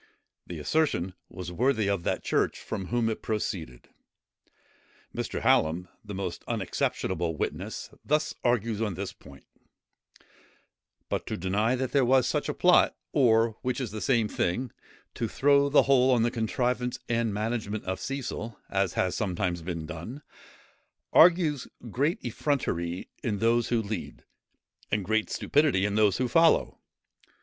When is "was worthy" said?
1.29-1.87